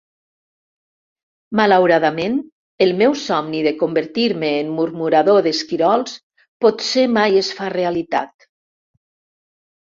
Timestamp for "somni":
3.23-3.59